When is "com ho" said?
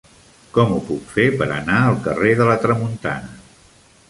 0.53-0.79